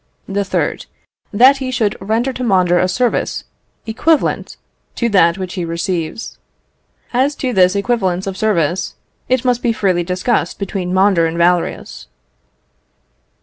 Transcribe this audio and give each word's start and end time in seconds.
The 0.27 0.43
third, 0.43 0.87
that 1.31 1.57
he 1.57 1.69
should 1.69 1.95
render 2.01 2.33
to 2.33 2.43
Mondor 2.43 2.79
a 2.79 2.87
service 2.87 3.43
equivalent 3.85 4.57
to 4.95 5.09
that 5.09 5.37
which 5.37 5.53
he 5.53 5.63
receives. 5.63 6.39
As 7.13 7.35
to 7.35 7.53
this 7.53 7.75
equivalence 7.75 8.25
of 8.25 8.35
services, 8.35 8.95
it 9.29 9.45
must 9.45 9.61
be 9.61 9.71
freely 9.71 10.03
discussed 10.03 10.57
between 10.57 10.91
Mondor 10.91 11.27
and 11.27 11.37
Valerius. 11.37 12.07